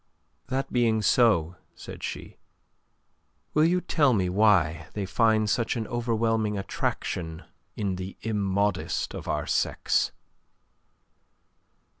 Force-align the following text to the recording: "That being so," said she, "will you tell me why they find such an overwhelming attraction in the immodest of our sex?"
"That 0.47 0.73
being 0.73 1.03
so," 1.03 1.57
said 1.75 2.01
she, 2.01 2.39
"will 3.53 3.65
you 3.65 3.81
tell 3.81 4.13
me 4.13 4.29
why 4.29 4.87
they 4.93 5.05
find 5.05 5.47
such 5.47 5.75
an 5.75 5.85
overwhelming 5.85 6.57
attraction 6.57 7.43
in 7.75 7.97
the 7.97 8.17
immodest 8.23 9.13
of 9.13 9.27
our 9.27 9.45
sex?" 9.45 10.11